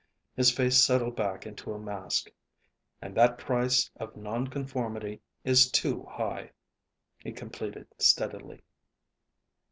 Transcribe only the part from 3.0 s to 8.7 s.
"And that price of non conformity is too high," he completed steadily.